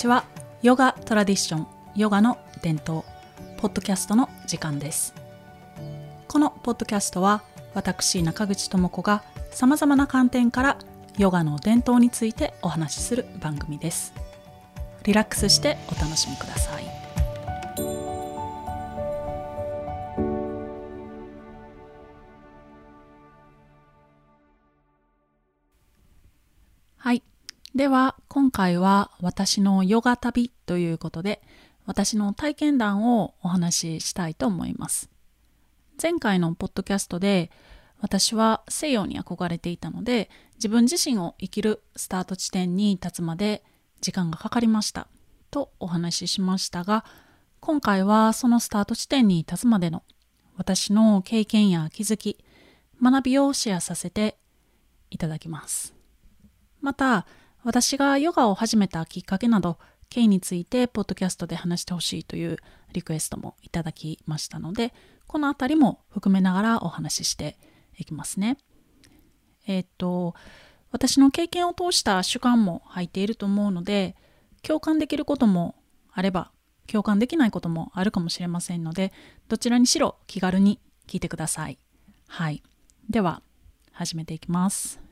[0.00, 0.24] ちは。
[0.62, 3.02] ヨガトラディションヨガの伝統
[3.58, 5.14] ポッドキャストの時間です。
[6.26, 7.42] このポッドキャストは
[7.74, 10.78] 私中口智子がさまざまな観点から
[11.18, 14.14] ヨガの伝統についてお話しする番組です。
[15.04, 16.84] リラックスしてお楽しみください。
[26.96, 27.22] はい。
[27.74, 28.16] では
[28.50, 31.40] 今回は私のヨガ旅ということで
[31.86, 35.08] 私の体験談をお話ししたいと思います。
[36.02, 37.52] 前回のポッドキャストで
[38.00, 43.62] 私は西洋に憧れていたので自分自身を生きるスタート地点に立つまで
[44.00, 45.06] 時間がかかりました
[45.52, 47.04] とお話ししましたが
[47.60, 50.02] 今回はそのスタート地点に立つまでの
[50.56, 52.36] 私の経験や気づき
[53.00, 54.36] 学びをシェアさせて
[55.08, 55.94] いただきます。
[56.80, 57.28] また
[57.62, 62.56] 私がヨガを始めたきっかけなど経緯についてポッドキャストで話してほしいという
[62.92, 64.92] リクエストもいただきましたので
[65.26, 67.56] この辺りも含めながらお話しして
[67.98, 68.56] いきますね。
[69.66, 70.34] えっ、と
[70.90, 74.16] 私の経験を通した主観も入っていると思うので
[74.62, 75.76] 共感できることも
[76.12, 76.50] あれば
[76.88, 79.12] 共感できないこともあるかもしれませんので
[79.48, 81.78] どちらにしろ気軽に聞いてください。
[82.26, 82.62] はい。
[83.08, 83.42] では
[83.92, 85.09] 始めていきます。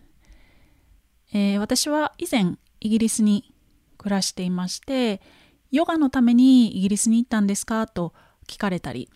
[1.33, 3.53] えー、私は以前イギリスに
[3.97, 5.21] 暮らしていまして
[5.71, 8.15] ヨガのためにイギリスに行ったんですかと
[8.47, 9.11] 聞かれたり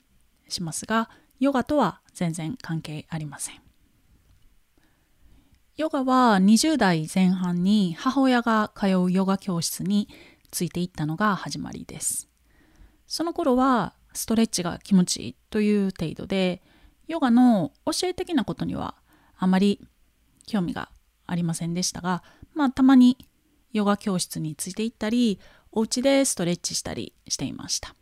[0.49, 1.09] しますが
[1.41, 3.57] ヨガとは全然関係ありません。
[5.77, 10.07] ヨガは20代前半に母親が通うヨガ教室に
[10.51, 12.29] ついていったのが始まりです。
[13.07, 16.63] その頃はストレッチが気持ちいいという程度で
[17.09, 18.95] ヨガの教え的なことには
[19.37, 19.81] あまり
[20.47, 20.91] 興味が
[21.33, 22.23] ありませんでしたが、
[22.55, 23.17] まあ、たまに
[23.73, 25.41] ヨガ教室について行ったり
[25.73, 27.95] お家でストレッチしたりしていました。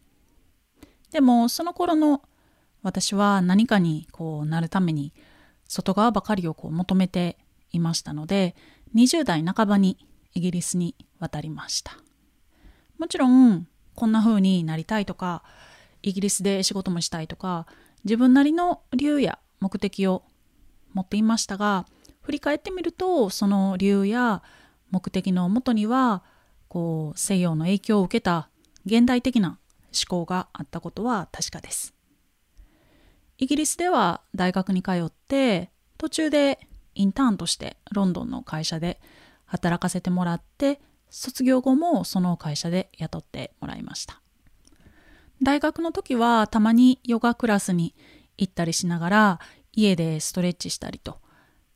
[1.13, 2.23] でもその頃の
[2.83, 5.13] 私は何かにこうなるために
[5.69, 7.39] 外側ばかりをこう求めて
[7.73, 8.57] いましたので
[8.95, 9.99] 20代半ばに
[10.35, 11.97] イギリスに渡りました。
[12.99, 15.45] もちろんこんな風になりたいとか
[16.03, 17.67] イギリスで仕事もしたいとか
[18.05, 20.25] 自分なりの理由や目的を
[20.93, 21.87] 持っていましたが
[22.23, 24.43] 振り返ってみるとその理由や
[24.91, 26.23] 目的のもとには
[26.69, 28.49] こう西洋の影響を受けた
[28.87, 29.59] 現代的な
[29.93, 31.95] 思考があったことは確かです。
[33.39, 36.59] イギリスでは大学に通って途中で
[36.95, 39.01] インターンとしてロンドンの会社で
[39.47, 44.21] 働かせてもらって卒業後もその会社で雇ってもらいました
[45.43, 47.95] 大学の時はたまにヨガクラスに
[48.37, 49.41] 行ったりしながら
[49.73, 51.19] 家でストレッチしたりと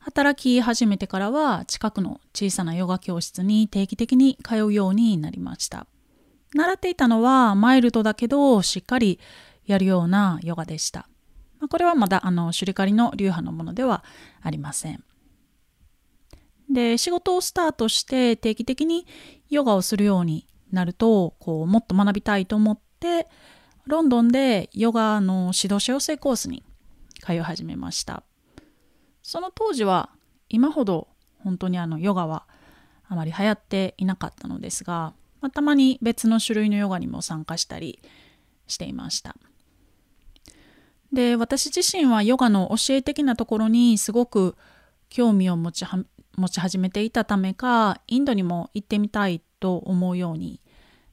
[0.05, 5.87] 働き始めてからは近くの小さなヨガ教室に定期的に通うようになりました。
[6.53, 9.19] 習っていたのはマイルドだけどしっかり
[9.65, 11.09] やるようなヨガでした。
[11.71, 14.03] これはまだあのシュリカリの流派のものでは
[14.43, 15.03] ありません。
[16.71, 19.07] で仕事をスタートして定期的に
[19.49, 23.27] ヨガをするようになるとこうもっと学びたいと思って
[23.87, 26.61] ロンドンでヨガの指導者養成コースに
[27.21, 28.21] 通い始めました。
[29.25, 30.11] その当時は
[30.49, 31.07] 今ほど
[31.43, 32.45] 本当にあのヨガは
[33.07, 37.99] あまり流行っていなかったのですが、まあ、たまに別の種類のヨガにも参加したり
[38.67, 39.35] していました。
[41.11, 44.55] で私自身はヨガの教え的なところにすごく
[45.09, 46.05] 興味を持ちは
[46.37, 50.61] 持ち始めていたためかインドにも行ってみたいと思うように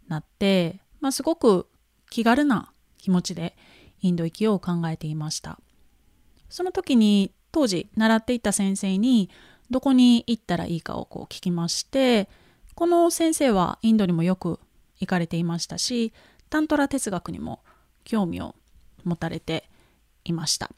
[0.08, 1.66] なって、まあ、すごく
[2.10, 3.56] 気軽な気持ちで
[4.02, 5.58] インド行きを考えていました
[6.50, 9.30] その時に当時習っていた先生に
[9.70, 12.28] どこに行ったらいいかをこう聞きまして
[12.74, 14.58] この先生はインドにもよく
[14.98, 16.12] 行かれていましたし
[16.50, 17.60] タントラ哲学にも
[18.04, 18.54] 興味を
[19.04, 19.68] 持たれて
[20.24, 20.70] いました。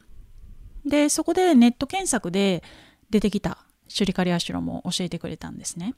[0.85, 2.62] でそこでネット検索で
[3.11, 5.94] 出てきたシュリカリアシュロも教えてくれたんですね。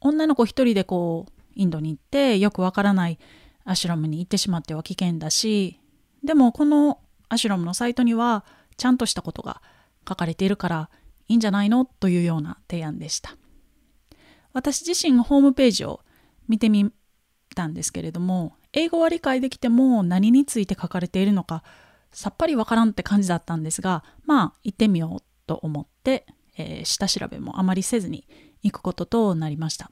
[0.00, 3.18] 女の子一人でこうインドに行ってよくわからない
[3.64, 5.80] アシュラムに行ってしまっては危険だし
[6.22, 8.44] でもこのアシュラムのサイトには
[8.76, 9.62] ちゃんとしたことが
[10.08, 10.90] 書かれているから
[11.28, 11.84] いいんじゃないの？
[11.84, 13.36] というような提案でした。
[14.52, 16.00] 私自身ホームページを
[16.48, 16.92] 見てみ
[17.54, 21.64] たんですけれども英語は理解できても何について書かれているのか
[22.12, 26.26] さっぱりわからんって感じだったんですがまあ行ってみようと思って、
[26.56, 28.28] えー、下調べもあまりせずに
[28.62, 29.90] 行くこととなりました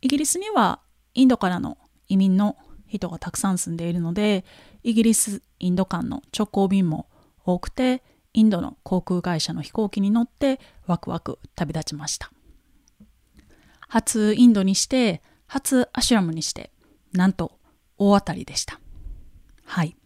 [0.00, 0.80] イギリスには
[1.14, 1.78] インドからの
[2.08, 2.56] 移民の
[2.88, 4.44] 人がたくさん住んでいるので
[4.82, 7.06] イギリスインド間の直行便も
[7.52, 8.02] 多くて
[8.34, 12.30] インドの航空会社の飛行機に乗ってワクワク旅立ちました
[13.88, 16.70] 初インドにして初アシュラムにして、
[17.12, 17.52] なんと
[17.96, 18.78] 大当たりでした。
[19.64, 19.96] はい。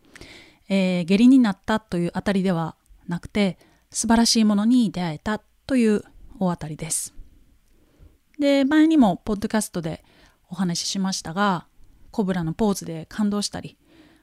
[0.68, 2.76] えー、下痢になったという当たりでは
[3.08, 3.58] なくて、
[3.90, 6.04] 素晴らしいものに出会えたという
[6.38, 7.12] 大当たりです。
[8.38, 10.04] で、前にもポッドキャストで
[10.48, 11.66] お話ししましたが、
[12.12, 13.76] コブラのポーズで感動したり、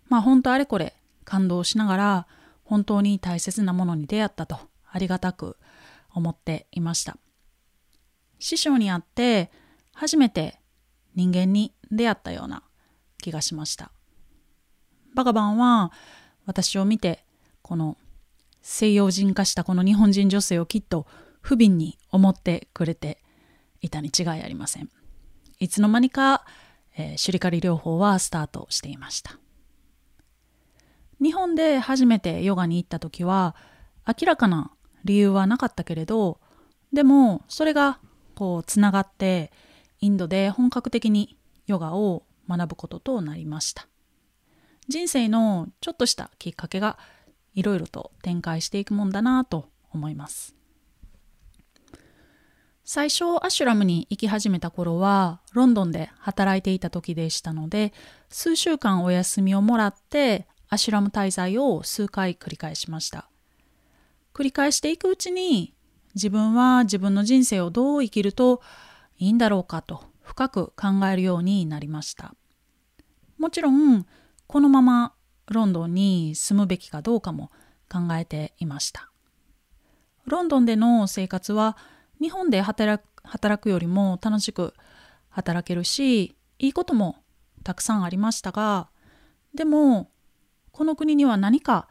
[0.08, 0.96] まあ本当あれこれ
[1.26, 2.28] 感動しながら
[2.70, 4.60] 本当に大切なものに出会ったと
[4.92, 5.58] ありがたく
[6.14, 7.18] 思っていました。
[8.38, 9.50] 師匠に会って
[9.92, 10.60] 初めて
[11.16, 12.62] 人間に出会ったような
[13.18, 13.92] 気がしました。
[15.16, 15.92] バカバンは
[16.46, 17.26] 私を見て
[17.64, 17.98] この
[18.62, 21.08] 西洋人化したこの日本人女性をきっと
[21.42, 23.18] 不憫に思ってくれて
[23.82, 24.92] いたに違いありません。
[25.58, 26.46] いつの間にか、
[26.96, 29.40] えー、シュリカリ療法はスタートしていました。
[31.22, 33.56] 日本で初めてヨガに行った時は
[34.08, 34.72] 明らかな
[35.04, 36.40] 理由はなかったけれど
[36.94, 38.00] でもそれが
[38.36, 39.52] こうつながって
[40.00, 41.38] インドで本格的に
[41.68, 43.88] ヨガを学ぶこととなりました。
[44.88, 46.98] 人生のちょっとしたきっかけが
[47.54, 50.56] いろいろと展開していくもんだなと思います。
[52.84, 57.94] 最初アシュラムに行き始めた頃はロンドンで働いていた時でしたので
[58.30, 63.30] 数週間お休みをもらってアシュラム滞在を数回繰り返しました。
[64.34, 65.74] 繰り返していくうちに
[66.16, 68.62] 自分は自分の人生をどう生きると
[69.18, 72.34] いいんだろうかと深く考えるようになりました。
[73.38, 74.06] もちろん
[74.48, 75.14] このまま
[75.48, 77.50] ロンドンに住むべきかどうかも
[77.92, 79.12] 考えていました。
[80.26, 81.78] ロンドンでの生活は
[82.22, 84.74] 日本で働く働くよりも楽しく
[85.30, 87.18] 働けるしいいことも
[87.64, 88.90] たくさんありましたが
[89.54, 90.10] でも
[90.80, 91.90] この国には何か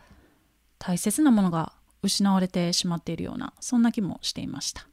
[0.78, 4.88] 大切なものが失われてしまっているようなそんな気もしていました。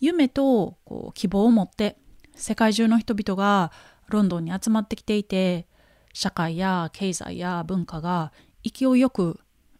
[0.00, 1.96] 夢とこう希望を持って
[2.34, 3.70] 世界中の人々が
[4.08, 5.68] ロンドンに集まってきていて
[6.12, 8.32] 社会や経済や文化が
[8.64, 9.38] 勢いよく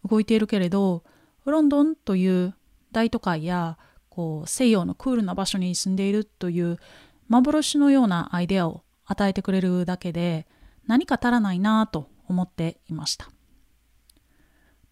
[0.09, 1.03] 動いているけれど
[1.47, 2.55] ロンドンという
[2.93, 3.79] 大都会や
[4.11, 6.79] こう西洋のクールな場所に住んでいるという
[7.27, 10.47] 幻のようなアイデアを与えてくれるだけで
[10.87, 13.29] 何か足らないなと思っていました。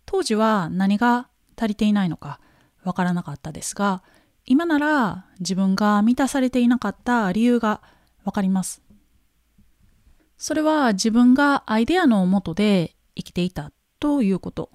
[0.05, 2.41] 当時は何が足りていないのか
[2.83, 4.03] わからなかったですが
[4.45, 7.83] 今なら自分が満たされていなかった理由が
[8.25, 8.83] わかります。
[10.37, 14.71] それは自分がアイデアのもとで生きていたということ。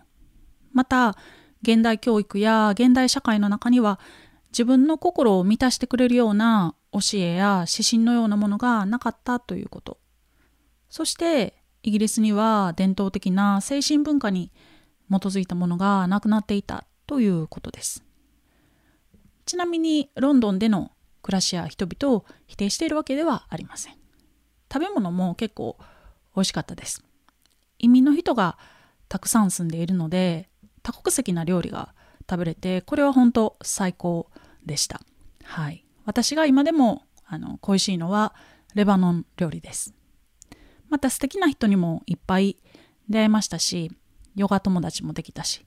[0.72, 1.18] また
[1.62, 4.00] 現代教育や現代社会の中には
[4.52, 9.98] 自分の心を満たしてくれるような教えや指針のようなものがなかったということ。
[10.90, 14.52] そしてイギリスには伝統的な精神文化に
[15.12, 18.04] 基づいたものがなくなっていたということです。
[19.46, 20.92] ちなみにロンドンでの
[21.22, 23.96] 暮らしや人々を否定しているわけではありません。
[24.72, 25.78] 食べ物も結構
[26.36, 27.04] 美味しかったです。
[27.80, 28.58] 移民の人が
[29.10, 30.50] たくさん住んでいるので
[30.82, 31.94] 多国籍な料理が
[32.30, 34.30] 食べれてこれは本当最高
[34.66, 35.02] でした。
[35.44, 35.86] はい。
[36.06, 38.34] 私が今でもあの恋しいのは
[38.74, 39.94] レバノン料理です。
[40.94, 42.56] また素敵な人にもいっぱい
[43.10, 43.92] 出会いましたし、
[44.36, 45.66] ヨガ友達もできたし、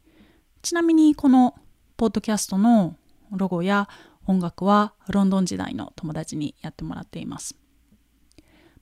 [0.62, 1.56] ちなみにこの
[1.96, 2.94] ポッドキャストの
[3.32, 3.88] ロゴや
[4.28, 7.56] 音楽はロンドン時代の友達にやってもらっています。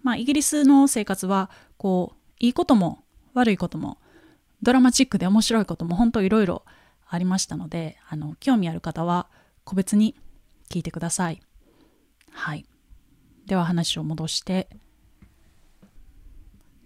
[0.03, 1.49] まあイギリスの生活は
[1.79, 3.97] こういいことも悪いことも
[4.61, 6.67] ドラマチックで面白いことも本当いろいろ
[7.09, 9.29] ありましたのであの興味ある方は
[9.65, 10.15] 個別に
[10.69, 11.41] 聞いてください。
[12.33, 12.67] はい。
[13.47, 14.69] では話を戻して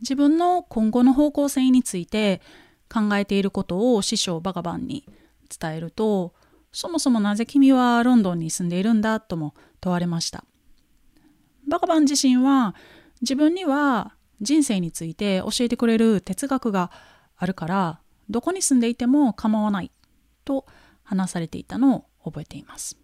[0.01, 2.41] 自分の今後の方向性について
[2.93, 5.05] 考えていることを師匠バガバンに
[5.49, 6.35] 伝えると
[6.73, 10.45] そもそもなぜ君はロンドンに住んでいるんだとも問われました。
[11.67, 12.75] バガバン自身は
[13.21, 16.91] 自分には人生について教えてくれる哲学が
[17.37, 18.01] あるから
[18.31, 19.91] どこに住んでいても構わない
[20.45, 20.67] と
[21.03, 22.99] 話されていたのを覚えています。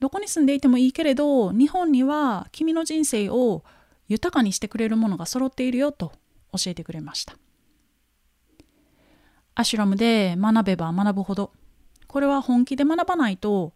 [0.00, 3.64] どこに住んでいてもいいけれど日本には君の人生を
[4.08, 6.12] 豊かにしてくれるものが揃っているよと
[6.52, 7.36] 教えてくれました。
[9.54, 11.52] アシュラムで学べば学ぶほど
[12.08, 13.72] これは本気で学ばないと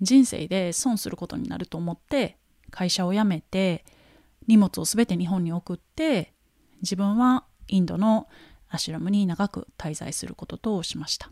[0.00, 2.36] 人生で損することになると思って
[2.70, 3.84] 会社を辞めて
[4.46, 6.34] 荷物を全て日本に送って
[6.82, 8.28] 自分はインドの
[8.68, 11.30] アシュラムに長く滞在することとしました。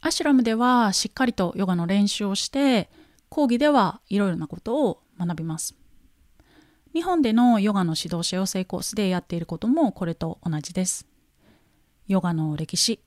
[0.00, 2.88] アシュラムではしっかりとヨガの練習をして
[3.28, 5.79] 講義ではいろいろなことを学びます。
[6.92, 11.06] 日本でのヨガの指導者養成コースでやっていることもこれと同じです。
[12.08, 13.00] ヨガの歴史、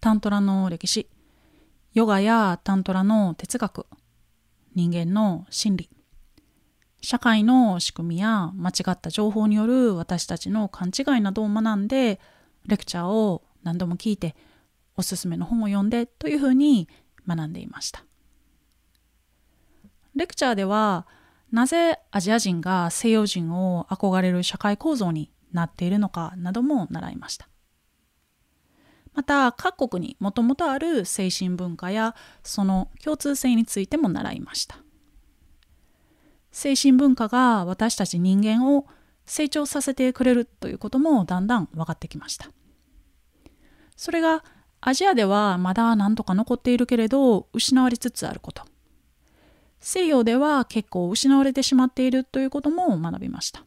[0.00, 1.08] タントラの歴史、
[1.92, 3.86] ヨガやタントラの哲学、
[4.74, 5.90] 人間の心理、
[7.06, 12.20] 社会の仕組みや間違った情報による私たちの勘違いなどを学んで
[12.66, 14.34] レクチャーを何度も聞いて
[14.96, 16.88] おすすめの本を読んでというふうに
[17.26, 18.04] 学んでいました
[20.16, 21.06] レクチャーでは
[21.52, 27.48] なぜアジア人が西洋人を憧れる社会構造になっているのかなども習いました。
[29.14, 34.78] また各国にもともとある精神文化やその共通性についても習いました。
[36.52, 38.86] 精神文化が私たち人間を
[39.24, 42.50] 成長させてくれるということもだんだん分かってきました。
[43.96, 44.44] それが
[44.80, 48.64] アジアではまだ何とか残っているけれど失われつつあること。
[49.86, 53.64] 西洋では結構失われてしまっているということも学びました。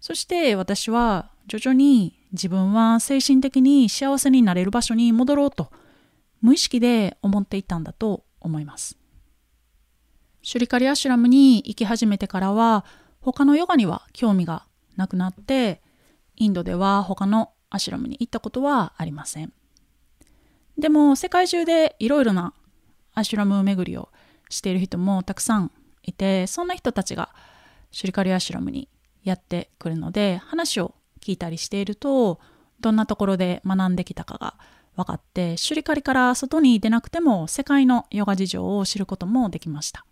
[0.00, 5.72] そして私は徐々に自分は精神的に幸せになれる場所に戻ろうと
[6.40, 8.96] 無意識で思っていたんだと思います。
[10.42, 12.84] シュリカリアシュラムに行き始めてからは
[13.20, 15.82] 他のヨガには興味がなくなって
[16.36, 19.52] インドでは他のアシュラムに行ったことはありません。
[20.78, 22.54] でも世界中でいろいろな
[23.14, 24.10] アシュラム巡りを
[24.48, 25.70] している人もたくさん
[26.02, 27.30] いてそんな人たちが
[27.90, 28.88] シュリカリアシュラムに
[29.22, 32.38] やってくるので話を聞いたりしていると
[32.80, 34.54] どんなところで学んできたかが
[34.96, 40.04] 分かってシュリカリから外に出なくても世界のヨガ事情を知ることもできました。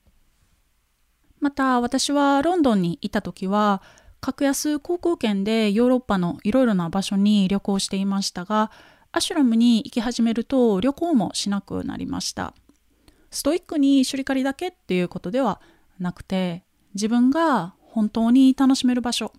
[1.41, 3.83] また私はロンドンにいた時は
[4.21, 8.71] 格安航空券でヨーロッパのいろいろな場所に旅行していましたが
[9.11, 12.55] アシュラムに行き始めると旅行もしなくなりました。
[13.33, 15.61] ストイックにシュリカリだけっていうことでは
[15.99, 16.63] なくて
[16.95, 19.33] 自分が本当に楽しめる場所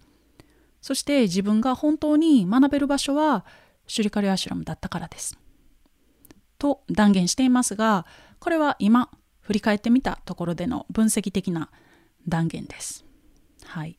[0.81, 3.45] そして自分が本当に学べる場所は
[3.87, 5.37] シュリカリアシュラムだったからです
[6.57, 8.05] と断言していますが
[8.39, 9.09] これは今
[9.41, 11.69] 振り返ってみたところでの分析的な
[12.27, 13.05] 断言です。
[13.65, 13.97] はい、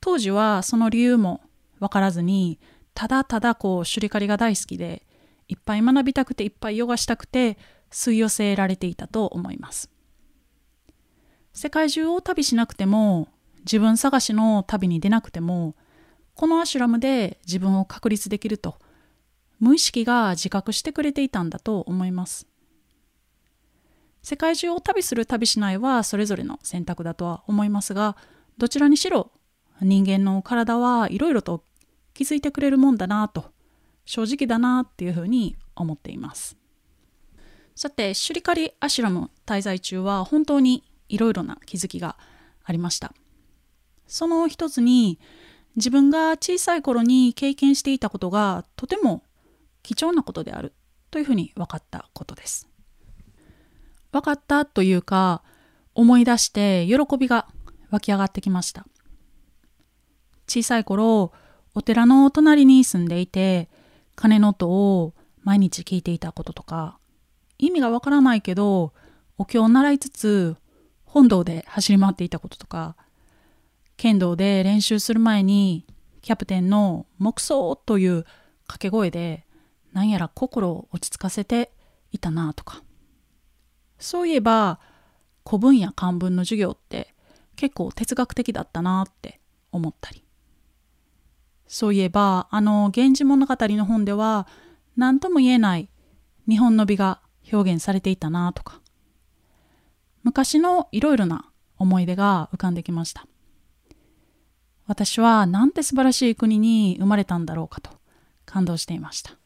[0.00, 1.42] 当時はその理由も
[1.78, 2.58] 分からずに
[2.94, 5.06] ただただこうシュリカリが大好きで
[5.48, 7.58] いっぱい学びたくていっぱいヨガしたくて
[7.90, 9.90] 吸い寄せられていたと思います。
[11.52, 13.28] 世界中を旅しなくても
[13.60, 15.74] 自分探しの旅に出なくても
[16.34, 18.76] このアシュラムで自分を確立できると
[19.58, 22.46] 無意識が自覚してくれていたんだと思います。
[24.22, 28.16] 世界中を旅する旅しないはそれぞれの選択だとは思いますが
[28.58, 29.30] どちらにしろ
[29.80, 31.62] 人間の体はいろいろと
[32.12, 33.52] 気づいてくれるもんだなと
[34.04, 36.56] 正直だなっていうふうに思っています
[37.76, 42.16] さてシュリカリ・アシュラム滞在中は本当にいろいろな気づきが
[42.64, 43.12] ありました。
[44.06, 45.18] その一つに
[45.76, 49.22] 自分が小さい頃に経験していたことがとても
[49.82, 50.72] 貴重なことである
[51.10, 52.66] というふうに分かったことです。
[54.10, 55.42] 分かったというか
[55.94, 57.46] 思い出して喜びが
[57.90, 58.86] 湧き上がってきました。
[60.48, 61.30] 小さい頃
[61.74, 63.68] お寺の隣に住んでいて
[64.14, 66.98] 鐘の音を毎日聞いていたこととか
[67.58, 68.92] 意味がわからないけど
[69.38, 70.56] お経を習いつつ
[71.04, 72.96] 本堂で走り回っていたこととか
[73.96, 75.86] 剣道で練習する前に
[76.20, 78.24] キャプテンの「木葬」という
[78.64, 79.46] 掛け声で
[79.92, 81.72] 何やら心を落ち着かせて
[82.12, 82.82] いたなとか。
[83.98, 84.78] そういえば
[85.46, 87.14] 古文や漢文の授業って
[87.54, 89.40] 結構哲学的だったなって
[89.72, 90.22] 思ったり。
[91.66, 94.46] そういえばあの「源氏物語」の本では
[94.96, 95.88] 何とも言えない
[96.48, 97.20] 日本の美が
[97.52, 98.80] 表現されていたなとか。
[100.22, 103.26] 昔のいろいろな思い出が浮かんできました。
[104.86, 107.90] 私はなんて素晴らしい国に生まれたんだろうかと
[108.44, 109.36] 感動していました。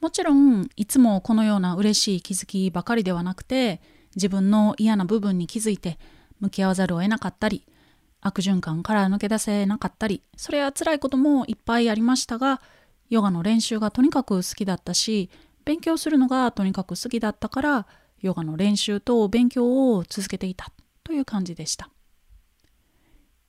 [0.00, 3.82] もちろんいつもこのような嬉しい気づきばかりではなくて
[4.16, 5.98] 自分の嫌な部分に気づいて
[6.40, 7.66] 向き合わざるを得なかったり
[8.22, 12.62] 悪循環から抜け出せなかったりそれは辛いこともいっぱいありましたが
[13.10, 15.28] ヨガの練習がとにかく好きだったし
[15.64, 17.86] 勉強するのがとにかく好きだったから
[18.20, 20.72] ヨガの練習と勉強を続けていた
[21.04, 21.90] という感じでした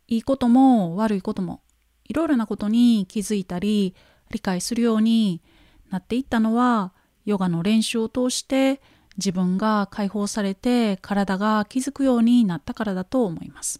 [0.08, 1.62] いいことも悪いことも
[2.06, 3.96] いろいろなことに気づいたり
[4.32, 5.42] 理解するように
[5.90, 6.94] なっていったのは
[7.26, 8.82] ヨガの練習を通して
[9.18, 13.80] 自分が解放されて体が気づくようになったからだと思います。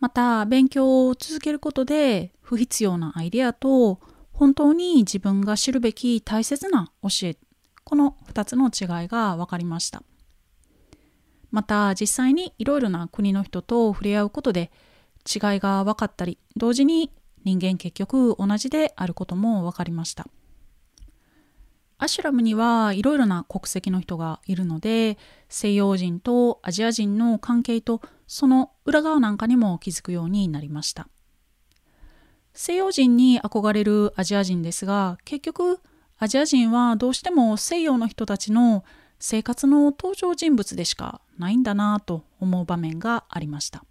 [0.00, 4.00] また勉強を続けることで不必要なアイデアと
[4.38, 7.36] 本当に自分が知るべき大切な教え
[7.82, 10.04] この2つの違いが分かりました。
[11.50, 14.70] また実際にいろいろな国の人と触れ合うことで
[15.26, 17.10] 違いが分かったり同時に
[17.44, 20.28] 人間結局同じであることも分かりました。
[21.96, 25.18] アシュラムにはいろいろな国籍の人がいるので
[25.48, 31.08] 西洋人とアジア人の関係とその裏側なんかにも気づくようになりました。
[32.60, 35.78] 西洋人に憧れるアジア人ですが結局
[36.18, 38.84] アジア人はどうしても西洋の人たちの
[39.20, 43.84] 生活の登場人物でしかないんだなと思う場面がありました。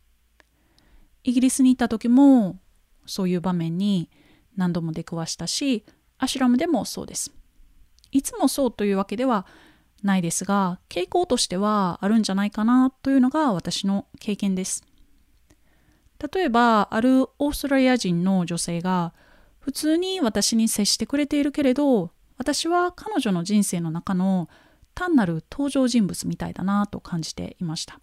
[1.23, 2.59] イギリスに行った時も
[3.05, 4.09] そういう場面に
[4.57, 5.85] 何度も出くわしたし
[6.17, 7.31] アシュラムでもそうです。
[8.11, 9.45] いつもそうというわけでは
[10.03, 14.83] ないですが傾向としてはあるんじゃないかなというのが私の経験です。
[16.33, 19.13] 例えばあるオーストラリア人の女性が
[19.59, 24.49] 普通に私に接してくれているけれど私は彼女の人生の中の
[24.95, 27.99] 単なる登場人物みたいだなと感じていました。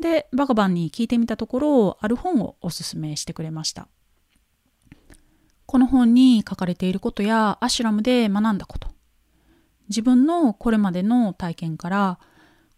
[0.00, 3.88] でバカバンに聞いてみたところある本をおすすめしてくれました。
[5.66, 8.88] この本に書かれていることやアシュラムで学んだこと。
[9.88, 12.18] 自分のこれまでの体験から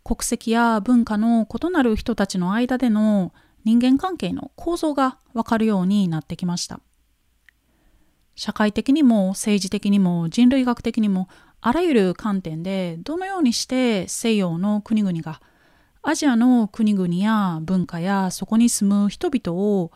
[0.02, 3.32] 国籍や文化の異なる人たちの間での
[3.64, 6.80] 人間関係の構造がわかるようになってきました。
[8.34, 11.28] 社会的にも政治的にも人類学的にも
[11.60, 15.42] あらゆる観点でどのようにして西洋の国々が
[16.02, 19.92] アジアの国々や文化やそこに住む人々を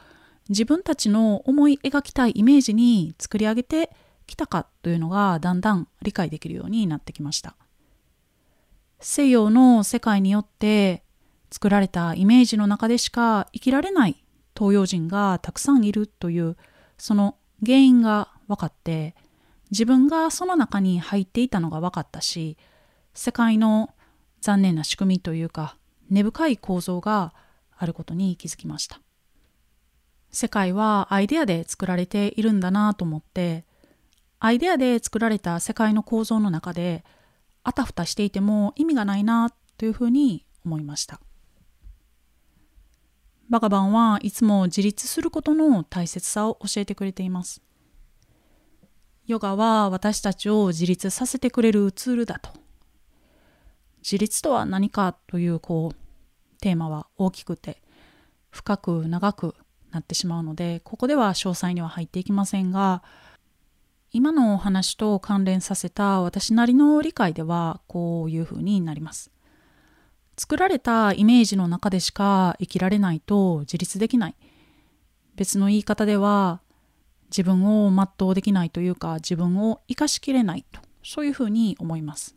[0.51, 3.91] 自分たちの思い描きたいイメージに作り上げて
[4.27, 7.57] きたかというのがだんだん理解できるようになってきました。
[9.01, 11.04] 西洋の世界によって
[11.55, 14.25] 作られたイメージの中でしか生きられない
[14.59, 16.57] 東洋人がたくさんいるという
[16.99, 19.15] その原因が分かって
[19.71, 22.59] 自分がその中に入っていたのが分かったし
[23.15, 23.95] 世界の
[24.41, 25.77] 残念な仕組みというか
[26.11, 27.33] 根深い構造が
[27.77, 29.01] あることに気づきました。
[30.33, 33.65] 世界はアイデアで作られているんだなと思って
[34.41, 37.05] アイデアで作られた世界の構造の中で
[37.63, 41.21] あたふたしていても意味がないなというふうに思いました。
[43.55, 47.63] バガバンはいつも自立することの大切さを教えてくれています
[49.29, 52.51] ヨガは私たちを自立させてくれるツールだと
[54.03, 57.81] 自立とは何かというこうテーマは大きくて
[58.51, 59.55] 深く長く
[59.93, 63.05] なってしまうのでここでは詳細には入っていきませんが
[64.11, 69.34] 今のお話と関連させた私なりの理解ではこういうふうになります。
[70.37, 74.35] 作られたイメージの中でしか生きられないと自立できない。
[75.37, 76.61] 別の言い方では
[77.27, 82.37] 自分を全うできないというか自分を生かしきれないとそういうふうに思います。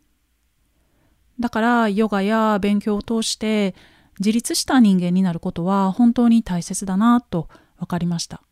[1.38, 3.74] だからヨガや勉強を通して
[4.18, 8.42] 自立した人間になることは本当に大切だなと分かりました。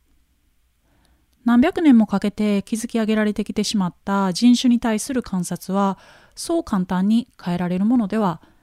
[1.44, 5.98] 何百年もかけて築き上げられてきてしまった人種に対する観察は
[6.34, 8.55] そう簡単に変えられるものではない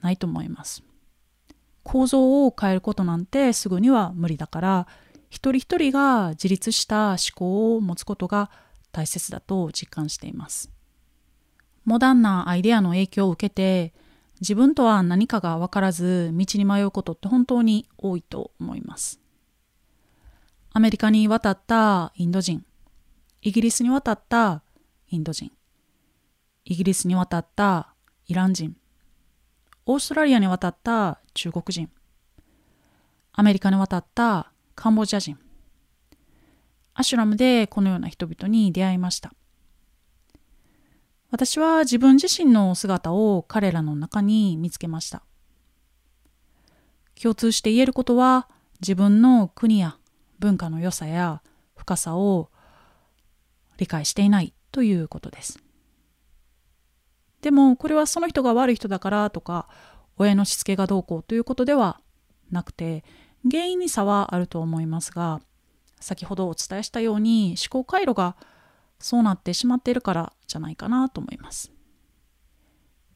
[0.00, 0.82] ないと思います。
[1.82, 4.86] 構造を変えることなんてすぐには無理だから
[5.30, 8.50] 一人一人が自立した思考を持つことが
[8.92, 10.70] 大切だと実感しています。
[11.84, 13.94] モダンなアイデアの影響を受けて
[14.40, 19.20] 自分とは何かが分からず道に迷うことって本当に多いと思います。
[20.70, 22.64] アメリカに渡ったインド人、
[23.42, 24.62] イギリスに渡った
[25.08, 25.50] インド人、
[26.64, 27.94] イギリスに渡った
[28.26, 28.76] イラン人、
[29.90, 31.88] オーストラリアに渡った中国人、
[33.32, 35.38] アメリカに渡ったカンボジア人、
[36.92, 39.32] アシュラムでこのような人々に出会いました。
[41.30, 45.22] 私は自分自身の姿を彼らの中に見つけました。
[47.14, 48.46] 共通して言えることは
[48.82, 49.96] 自分の国や
[50.38, 51.40] 文化の良さや
[51.76, 52.50] 深さを
[53.78, 55.58] 理解していないということです。
[57.42, 59.68] でもこれはその人が悪い人だからとか
[60.16, 62.00] 親のしつけがどうこうということでは
[62.50, 63.04] なくて
[63.48, 65.40] 原因に差はあると思いますが
[66.00, 68.36] 先ほどお伝えしたように思考回路が
[68.98, 71.72] そうなってしまっているからじゃないかなと思います。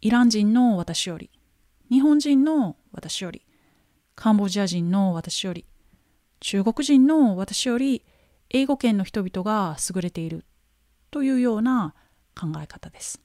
[0.01, 1.31] イラン人の私より、
[1.91, 3.47] 日本人の私より、
[4.15, 5.65] カンボジア人の私より、
[6.41, 8.05] 中国人の私より
[8.51, 10.45] 英語圏の人々が優れている
[11.11, 11.95] というような
[12.39, 13.21] 考え方です。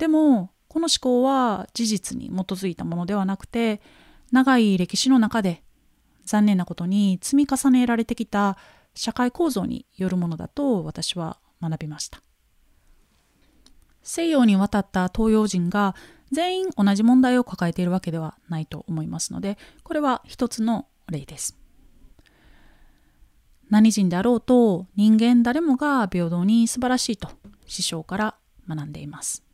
[0.00, 3.82] でもこの思考は事実に基づいたものではなくて
[4.32, 5.62] 長い歴史の中で
[6.24, 8.56] 残念なことに積み重ねられてきた
[8.94, 12.22] 社会構造によるものだと私は学びました
[14.02, 15.94] 西洋に渡った東洋人が
[16.32, 21.58] 全員同じ問題を抱えているわけではないと思いますのでこれは一つの例です
[23.68, 27.28] 何人であろうと人間誰もが平等に素晴らしいと
[27.66, 28.36] 師匠から
[28.66, 29.49] 学んでいます。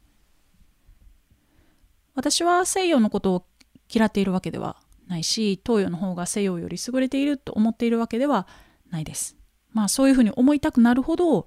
[2.16, 3.46] 私は西洋のことを
[3.92, 4.76] 嫌っているわけでは
[5.07, 8.48] ないし東洋の方が西洋より優れていると思っているわけでは
[8.90, 9.37] ないです。
[9.72, 11.46] まあそういうふうに思いたくなるほど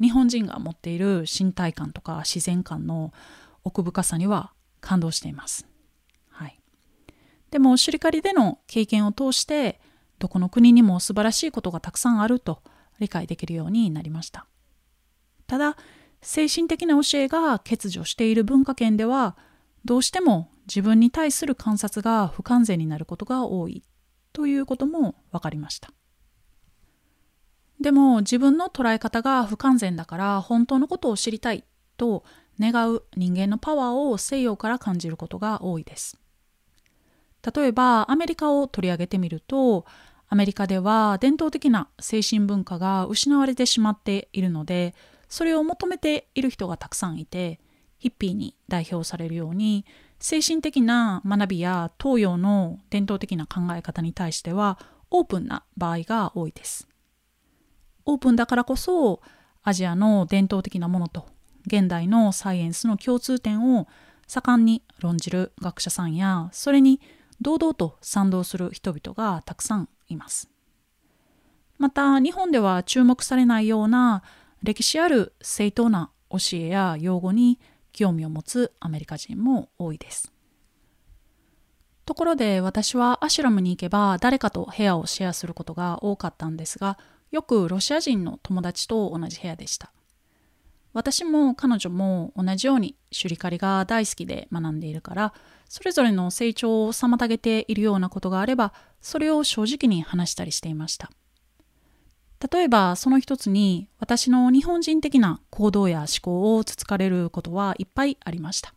[0.00, 3.12] 日本人が持っている身体感とか自然感の
[3.64, 5.66] 奥深さには感動しています。
[6.30, 6.60] はい、
[7.50, 9.80] でもシュリカリでの経験を通して
[10.20, 12.62] どこの国にも素晴らしいことがたくさんあると
[13.00, 14.46] 理解できるようになりました。
[15.48, 15.76] ただ
[16.22, 19.36] 精神的な教えが欠如している文化圏では
[19.84, 23.82] どうしても自分に対する観察が不完全になることが多い
[24.32, 25.90] ということも分かりました。
[27.80, 31.64] でも自分の捉え方が不完全だから本当のことを知りたい
[31.96, 32.24] と
[32.58, 36.18] 願う人間のパワーを西洋から感じることが多いです。
[37.54, 39.84] 例えばアメリカを取り上げてみると
[40.28, 44.94] アメリカでは伝統的な精神文化が失われてしまっているので
[45.28, 47.60] それを求めている人がたくさんいて
[47.98, 49.84] ヒッピーに代表されるように
[50.18, 54.78] 精神的な学びや東洋の伝統的な考え方に対しては
[55.10, 56.88] オープンな場合が多いです。
[58.06, 59.20] オープンだからこそ
[59.62, 61.26] アジアの伝統的なものと
[61.66, 63.86] 現代のサイエンスの共通点を
[64.26, 67.00] 盛んに論じる学者さんやそれに
[67.40, 70.50] 堂々と賛同する人々がたくさんいます。
[71.78, 74.22] また日本では注目されないような
[74.62, 77.58] 歴史ある正当な教えや用語に
[77.94, 80.30] 興味を持つアメリカ人も多いです。
[82.04, 86.98] ところで私はアシュラムに行けば誰かと部屋をシェアすることが多かったんですが
[87.30, 89.94] よくロシア人の友達と同じ部屋でした。
[90.94, 95.34] 私も彼女も同じようにシュリカリが大好きで学んでいるから
[95.68, 101.10] それぞれの成長を妨げているようなことがあればそれを正直に話したりしていました
[102.52, 108.74] 例えばその一つに私の日本人的な行動や思考をつつかれることはいっぱいありました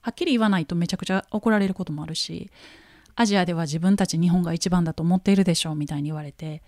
[0.00, 2.50] はっきり言わないとめちゃくちゃ怒られることもあるし
[3.14, 6.62] アジアでは自分たち日本が一番だと思っているでしょうみたいに言われて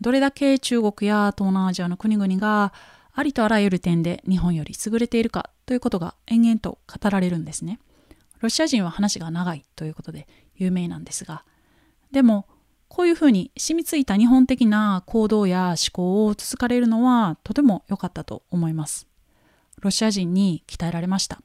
[0.00, 2.72] どれだけ中国や東南アジアの国々が
[3.16, 7.78] ありとあらゆる点で日本より優れているかということが延々と語られるんですね。
[8.40, 10.26] ロシア人は話が長いということで
[10.56, 11.44] 有名なんですが、
[12.10, 12.46] でも
[12.94, 19.08] こういうふうに染みついた日本的な行動や思考を続かれるのはとても良かったと思います。
[19.80, 21.42] ロシア人に鍛えられました。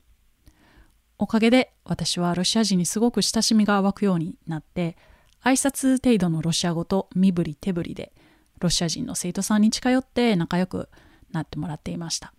[1.17, 4.95] おかげで私はロシア人にすごく親しみが湧くようになって
[5.43, 8.13] 挨拶程度のロシア語と身振り手振りで
[8.59, 10.87] ロシア人の生徒さんに近寄って仲良く
[11.31, 12.31] なってもらっていました。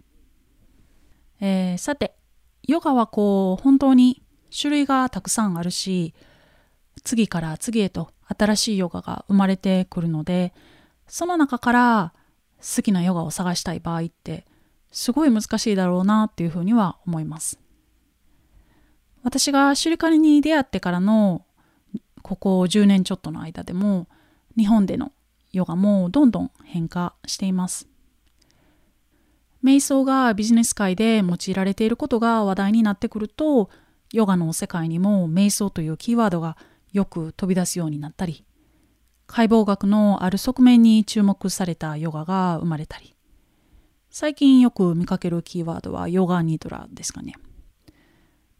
[1.40, 2.14] えー、さて、
[2.62, 4.22] ヨガはこう、本当に
[4.56, 6.14] 種類がたくさんあるし、
[7.02, 10.52] 次から次へと新しいヨガが生まれてくるので、
[11.06, 12.12] その中から
[12.58, 14.46] 好きなヨガを探したい場合って、
[14.92, 17.58] すごい難しいだろうなっていうふうには思います。
[19.22, 21.44] 私がシュリカリに出会ってからの
[22.22, 24.06] ここ10年ちょっとの間でも
[24.56, 25.12] 日本での
[25.52, 27.88] ヨガもどんどん変化しています。
[29.62, 33.68] 瞑想がビジネス界で用いられていることが話題になってくると
[34.12, 36.56] ヨガの世界にも瞑想というキーワードが
[36.92, 38.44] よく飛び出すようになったり
[39.26, 43.14] 解剖学のある側面に注目されたヨガが生まれたり
[44.10, 47.34] 最近よく見かけるキーワードはヨガニドラですかね。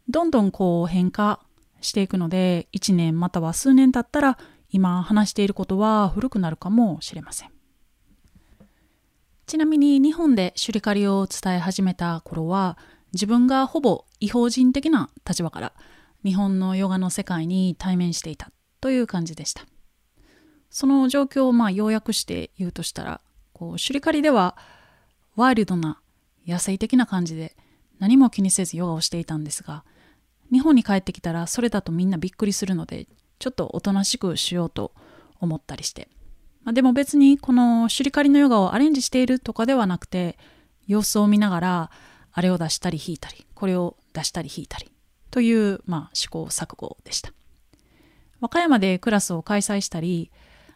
[0.07, 1.41] どんどんこう変化
[1.81, 4.37] していくので1年または数年経ったら
[4.69, 7.51] 今話していることは古くなるかもしれません。
[9.45, 12.77] ちなみに日本でシュリカリを伝え始めた頃は
[13.11, 15.73] 自分がほぼ違法人的な立場から
[16.23, 19.65] 日本のヨガの世界に対面していたという感じでした。
[20.69, 24.57] その状況をまあ要約して言うとしたらこうシュリカリでは
[25.35, 26.01] ワイルドな
[26.47, 27.57] 野生的な感じで
[27.99, 29.83] 何も気にせずヨガをしていたんですが
[30.49, 33.07] 日本に帰ってきたらそれだとみんなびっくりするので
[33.37, 34.93] ちょっとおとなしくしようと
[35.41, 36.07] 思ったりして
[36.63, 40.37] まあ、でも別にこのシュリカリのヨガをアレンジしているとかではなくて
[40.87, 41.91] 様子を見ながら
[42.31, 44.91] あれを出したり引いたりこれを出したり引いたり
[45.31, 47.33] という、まあ、試行錯誤でした
[48.39, 50.31] 和歌山でクラスを開催したり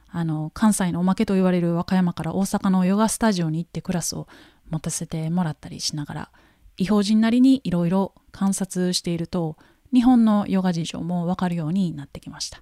[0.09, 4.27] あの関西のおまけと言われる和歌山から大阪のヨガスタジオに行ってクラスを
[4.69, 6.31] 持たせてもらったりしながら
[6.77, 9.57] 違法人なりにいろいろ観察していると
[9.93, 12.61] 日本のヨガ事情もわかるようになってきました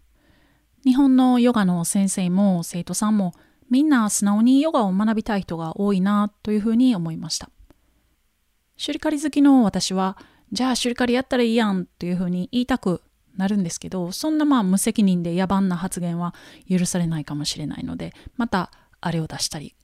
[0.85, 3.33] 日本のヨガの先生も生徒さんも
[3.69, 7.49] みんな素直にヨガを学びたい人が多いなというふうに思いました。
[8.77, 10.15] シュリカリ好きの私は、
[10.53, 13.01] じゃあシュリカリやったらいいやんというふうに言いたく
[13.35, 16.35] なるんですけど、そんなまあ無責任で野蛮な発言は
[16.69, 19.75] 許されないかもしれないので、またあれを出したり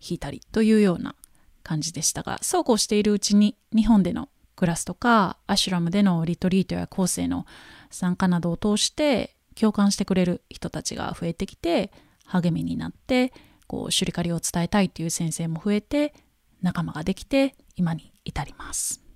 [0.00, 1.14] 引いたりというような
[1.62, 7.46] 感じでしたがそうこうしているうちに日本でのクラスとかアシュラムでのリトリートや構成の
[7.90, 11.92] 参加などを通して共感してくれる人たちが増えてきて
[12.26, 13.32] 励みになって
[13.66, 16.14] こうシュリカリを伝えたいという先生も増えて
[16.62, 19.07] 仲間ができて今に至ります。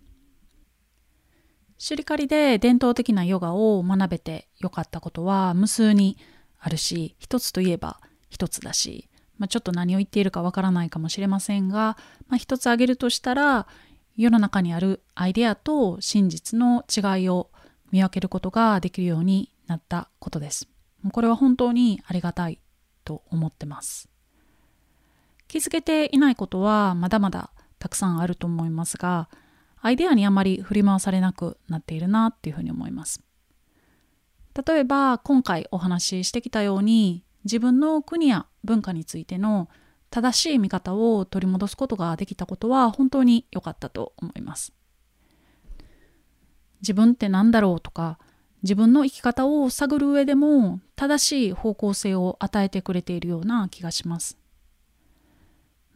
[1.82, 6.16] シュリカリで伝統的なヨガを学べてよかったことは無数に
[6.60, 7.98] あるし一つといえば
[8.30, 11.96] 一つだし、まあ、ちょっと何を言っているかわからないかもしれませんが、
[12.28, 13.66] まあ、一つ挙げるとしたら
[14.16, 17.50] 世の中にあるアイデアと真実の違いを
[17.90, 20.68] 見分けることができるようになったことです。
[21.10, 22.60] これは本当にありがたい
[23.04, 24.08] と思ってます。
[25.48, 29.28] 気づけていないことはまだまだたくさんあると思いますが、
[29.84, 33.20] アイデアにあまり振り回されなくなっているなっていうふうに思います。
[34.66, 39.68] 例えば今回お話ししてきたように自分の国や文化についての
[40.10, 44.72] 正しい見方を取り戻すことができたことは本当に良かったと思います。
[46.80, 48.18] 自分って何だろうとか
[48.62, 54.38] 自分の生き方を探る上でも正しい方向性を与えてくれているような気がします。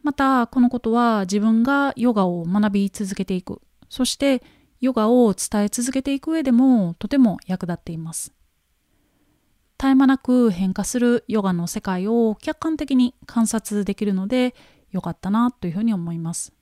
[0.03, 4.43] またこのことは自分がヨガを学び続けていくそして
[4.79, 8.33] ヨガを伝え続けていく上でもとても役立っています。
[9.79, 14.55] 絶え間なく変化するヨガの世界を客観的に観察できるので
[14.91, 16.53] よかったなというふうに思います。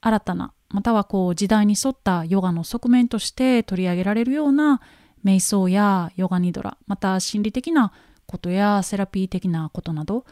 [0.00, 4.80] 新たなまたはこう時代に沿ったヨガの側面として取り上げられるような
[5.24, 7.92] 瞑想やヨガニドラまた心理的な
[8.26, 10.24] ことやセラピー的なことなど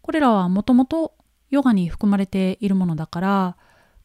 [0.00, 1.14] これらはもともと
[1.50, 3.56] ヨガに含まれているものだから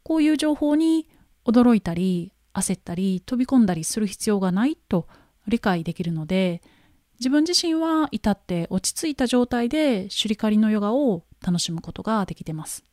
[0.10, 1.08] こういう情報に
[1.46, 5.08] 驚いたり焦ったり飛び込んだりする必要がないと
[5.48, 6.64] 理解できるので
[7.20, 12.84] 自分自身は至って落ち着いた状態でシュリカリのヨガを楽しむことができてます。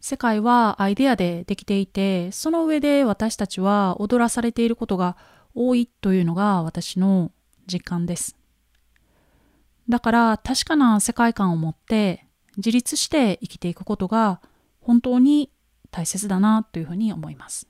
[0.00, 5.16] 世界はアイデアでできていて、その上で私たちは踊らされていることが
[5.54, 7.32] 多いというのが私の
[7.66, 8.36] 実感です。
[9.88, 12.26] だから確かな世界観を持って
[12.58, 14.42] 自立して生きていくことが
[14.88, 15.50] 本当に
[15.90, 17.68] 大切だなというふうに思います。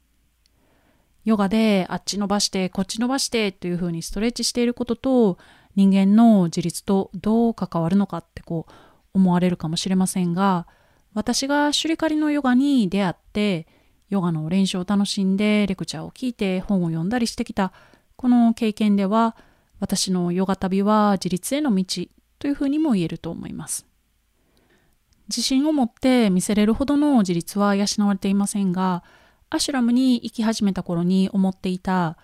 [1.24, 5.36] ヨガであっち伸ばしてこっち伸ばしてというふうにストレッチしていることと
[5.74, 8.72] 人間の自立とどう関わるのかってこう
[9.14, 10.68] 思われるかもしれませんが
[11.12, 13.66] 私がシュリカリのヨガに出会って
[14.10, 17.72] ヨガの練習を楽しんでレクチャーを聞いて本を読んだりしてきた
[18.14, 19.36] この経験では
[19.80, 21.84] 私のヨガ旅は自立への道
[22.38, 23.87] というふうにも言えると思います。
[25.28, 29.04] 自信を持って見せれるほどの自立は養われていませんが
[29.50, 32.16] アシュラムに生き始めた頃に思っていた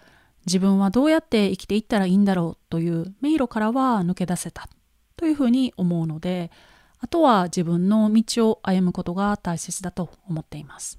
[0.46, 4.68] 自分はどうやって生きていったらいいんだろうという迷路からは抜け出せた
[5.16, 6.50] というふうに思うので
[6.98, 10.98] あとは自分の道を歩むことが大切だと思っています。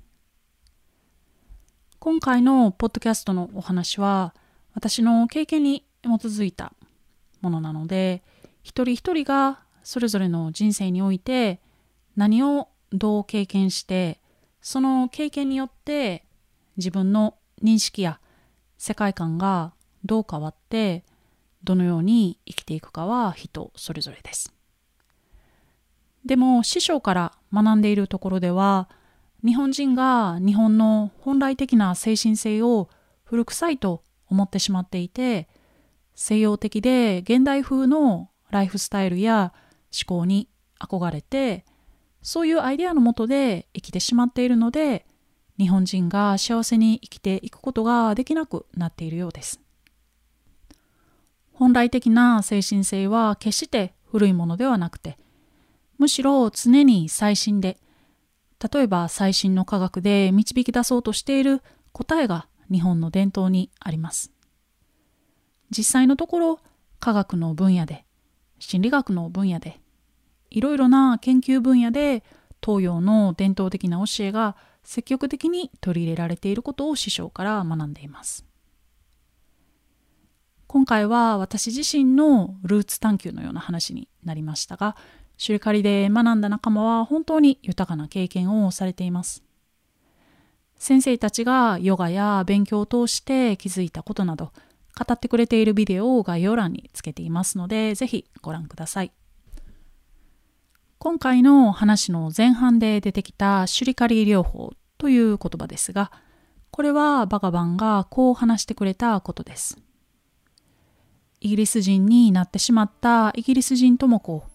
[1.99, 4.35] 今回のポッドキャストのお話は
[4.75, 6.73] 私の経験に基づいた
[7.41, 8.23] ものなので
[8.61, 11.59] 一人一人がそれぞれの人生において
[12.15, 14.19] 何をどう経験して
[14.61, 16.25] その経験によって
[16.77, 18.19] 自分の認識や
[18.77, 19.73] 世界観が
[20.03, 21.03] どう変わって
[21.63, 24.53] どのように生きていくかは人それぞれです。
[26.25, 28.89] でも師匠から学んでいるところでは
[29.45, 32.89] 日本人が日本の本来的な精神性を
[33.23, 35.47] 古臭いと思ってしまっていて
[36.15, 39.53] 西洋的で現代風のライフスタイルや
[40.07, 40.49] 思考に
[40.79, 41.65] 憧れて
[42.25, 45.05] そういうアイデアのもとで生きてしまっているので
[45.59, 49.61] 日本人が幸せに生きていくことができなくなっているようです。
[51.53, 55.19] 本来的な精神性は決して古いものではなくて
[55.99, 57.77] むしろ常に最新で
[58.73, 61.61] 例えば最新の科学で導き出そうとしている
[61.91, 64.31] 答えが日本の伝統にあります。
[65.69, 66.59] 実際のところ
[66.99, 68.03] 科学の分野で
[68.57, 69.79] 心理学の分野で
[70.55, 72.23] いろいろな研究分野で
[72.65, 78.45] 東洋の伝統的な教えが積極的に取り入れられていることを師匠から学んでいます。
[80.67, 84.95] 今回は私自身のルーツ探求のような話になりましたが、
[85.37, 89.43] シュリカリで学んだ仲間は本当に豊かな経験をされています。
[90.77, 94.53] 先生たちがヨガや勉強を通して気づいたことなど
[94.97, 99.11] 語ってくれているビデオを概要欄につけていますので、ぜひご覧ください。
[101.05, 106.11] 今回の話の前半で出てきたシュリカリー療法という言葉ですが、
[106.71, 109.77] これはバガバンがこう話してくれたことです。
[111.41, 114.51] イギリス人になってしまったイギリス人ともこう、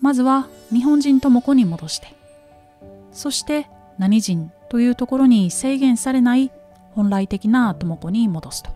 [0.00, 2.14] まずは日本人とも子に戻して
[3.10, 3.66] そして
[3.98, 6.52] 何人というところに制限されない
[6.92, 8.70] 本来的なとも子に戻すと